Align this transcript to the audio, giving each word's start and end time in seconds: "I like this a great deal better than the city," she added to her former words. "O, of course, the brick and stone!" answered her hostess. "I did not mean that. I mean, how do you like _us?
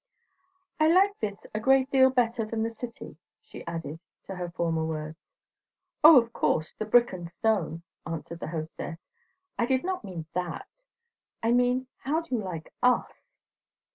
"I 0.79 0.87
like 0.91 1.19
this 1.19 1.45
a 1.53 1.59
great 1.59 1.91
deal 1.91 2.09
better 2.09 2.43
than 2.43 2.63
the 2.63 2.71
city," 2.71 3.17
she 3.39 3.63
added 3.67 3.99
to 4.23 4.33
her 4.35 4.49
former 4.49 4.83
words. 4.83 5.35
"O, 6.03 6.17
of 6.19 6.33
course, 6.33 6.73
the 6.73 6.85
brick 6.85 7.13
and 7.13 7.29
stone!" 7.29 7.83
answered 8.03 8.41
her 8.41 8.47
hostess. 8.47 8.97
"I 9.59 9.67
did 9.67 9.83
not 9.83 10.03
mean 10.03 10.25
that. 10.33 10.67
I 11.43 11.51
mean, 11.51 11.85
how 11.99 12.21
do 12.21 12.33
you 12.33 12.41
like 12.41 12.73
_us? 12.81 13.13